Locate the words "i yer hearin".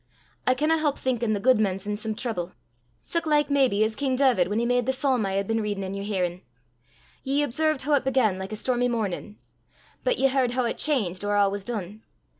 5.83-6.41